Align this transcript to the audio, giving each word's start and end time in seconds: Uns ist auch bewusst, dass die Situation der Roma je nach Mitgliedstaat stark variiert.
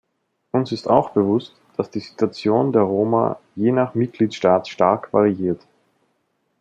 Uns 0.49 0.71
ist 0.71 0.89
auch 0.89 1.11
bewusst, 1.11 1.53
dass 1.77 1.91
die 1.91 1.99
Situation 1.99 2.73
der 2.73 2.81
Roma 2.81 3.37
je 3.55 3.71
nach 3.71 3.93
Mitgliedstaat 3.93 4.67
stark 4.67 5.13
variiert. 5.13 5.61